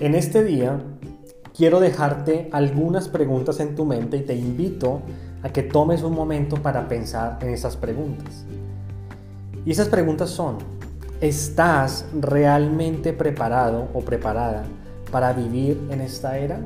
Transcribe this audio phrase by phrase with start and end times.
[0.00, 0.80] En este día
[1.56, 5.02] quiero dejarte algunas preguntas en tu mente y te invito
[5.42, 8.44] a que tomes un momento para pensar en esas preguntas.
[9.66, 10.58] Y esas preguntas son,
[11.20, 14.62] ¿estás realmente preparado o preparada
[15.10, 16.60] para vivir en esta era?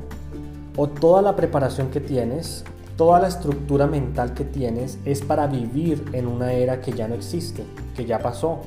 [0.77, 2.65] ¿O toda la preparación que tienes,
[2.99, 7.15] toda la estructura mental que tienes es para vivir en una era que ya no
[7.15, 7.65] existe,
[7.97, 8.61] que ya pasó,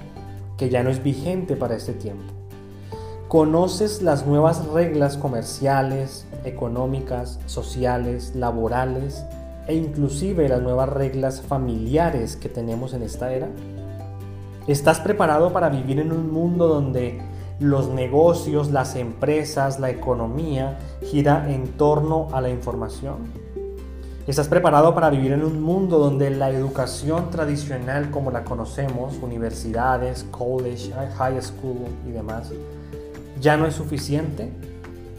[0.57, 2.45] que ya no es vigente para este tiempo?
[3.35, 9.25] Conoces las nuevas reglas comerciales, económicas, sociales, laborales
[9.67, 13.49] e inclusive las nuevas reglas familiares que tenemos en esta era.
[14.67, 17.21] ¿Estás preparado para vivir en un mundo donde
[17.59, 23.17] los negocios, las empresas, la economía gira en torno a la información?
[24.27, 30.23] ¿Estás preparado para vivir en un mundo donde la educación tradicional como la conocemos, universidades,
[30.31, 32.49] college, high school y demás,
[33.39, 34.52] ya no es suficiente?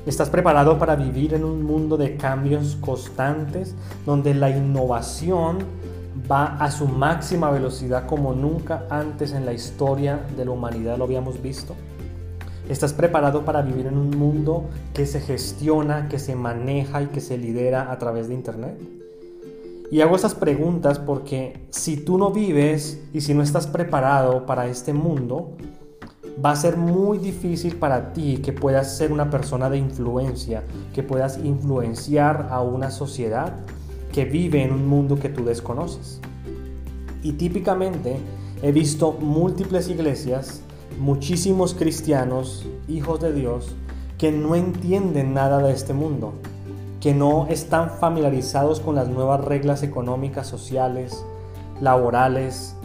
[0.06, 5.58] ¿Estás preparado para vivir en un mundo de cambios constantes donde la innovación
[6.30, 11.04] va a su máxima velocidad como nunca antes en la historia de la humanidad lo
[11.04, 11.74] habíamos visto?
[12.68, 17.20] ¿Estás preparado para vivir en un mundo que se gestiona, que se maneja y que
[17.20, 18.76] se lidera a través de Internet?
[19.90, 24.66] Y hago estas preguntas porque si tú no vives y si no estás preparado para
[24.66, 25.52] este mundo,
[26.44, 30.62] va a ser muy difícil para ti que puedas ser una persona de influencia,
[30.94, 33.54] que puedas influenciar a una sociedad
[34.12, 36.20] que vive en un mundo que tú desconoces.
[37.22, 38.16] Y típicamente
[38.62, 40.60] he visto múltiples iglesias,
[40.98, 43.74] muchísimos cristianos, hijos de Dios,
[44.18, 46.34] que no entienden nada de este mundo,
[47.00, 51.24] que no están familiarizados con las nuevas reglas económicas, sociales,
[51.80, 52.76] laborales,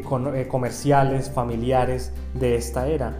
[0.00, 3.18] comerciales, familiares de esta era.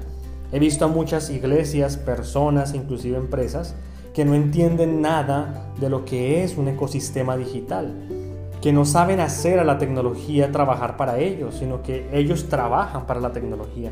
[0.53, 3.75] He visto a muchas iglesias, personas, inclusive empresas,
[4.15, 7.95] que no entienden nada de lo que es un ecosistema digital,
[8.61, 13.21] que no saben hacer a la tecnología trabajar para ellos, sino que ellos trabajan para
[13.21, 13.91] la tecnología,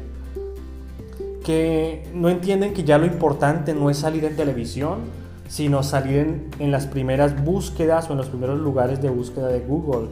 [1.44, 4.98] que no entienden que ya lo importante no es salir en televisión,
[5.48, 9.60] sino salir en, en las primeras búsquedas o en los primeros lugares de búsqueda de
[9.60, 10.08] Google,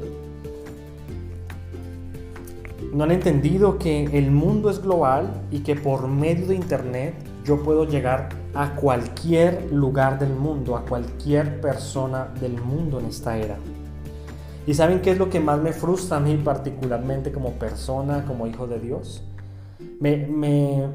[2.98, 7.14] no han entendido que el mundo es global y que por medio de Internet
[7.44, 13.38] yo puedo llegar a cualquier lugar del mundo, a cualquier persona del mundo en esta
[13.38, 13.56] era.
[14.66, 18.48] ¿Y saben qué es lo que más me frustra a mí particularmente como persona, como
[18.48, 19.22] hijo de Dios?
[20.00, 20.88] Me,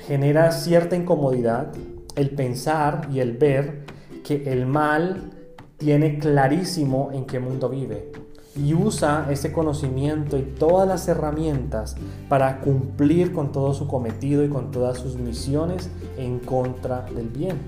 [0.00, 1.72] genera cierta incomodidad
[2.16, 3.84] el pensar y el ver
[4.24, 5.30] que el mal
[5.76, 8.23] tiene clarísimo en qué mundo vive
[8.56, 11.96] y usa ese conocimiento y todas las herramientas
[12.28, 17.58] para cumplir con todo su cometido y con todas sus misiones en contra del bien.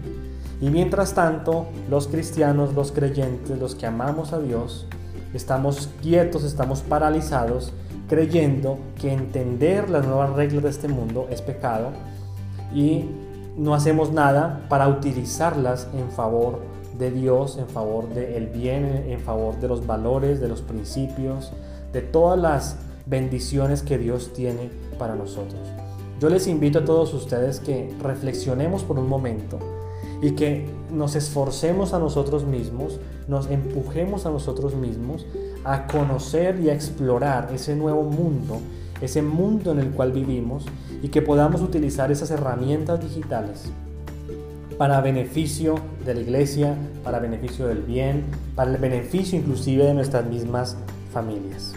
[0.61, 4.87] Y mientras tanto, los cristianos, los creyentes, los que amamos a Dios,
[5.35, 7.73] estamos quietos, estamos paralizados,
[8.09, 11.91] creyendo que entender las nuevas reglas de este mundo es pecado
[12.75, 13.05] y
[13.57, 19.59] no hacemos nada para utilizarlas en favor de Dios en favor del bien, en favor
[19.61, 21.53] de los valores, de los principios,
[21.93, 22.77] de todas las
[23.07, 25.61] bendiciones que Dios tiene para nosotros.
[26.21, 29.59] Yo les invito a todos ustedes que reflexionemos por un momento
[30.23, 32.99] y que nos esforcemos a nosotros mismos,
[33.29, 35.27] nos empujemos a nosotros mismos
[35.65, 38.61] a conocer y a explorar ese nuevo mundo,
[39.01, 40.65] ese mundo en el cual vivimos
[41.03, 43.71] y que podamos utilizar esas herramientas digitales
[44.79, 50.27] para beneficio de la iglesia, para beneficio del bien, para el beneficio inclusive de nuestras
[50.27, 50.77] mismas
[51.13, 51.75] familias.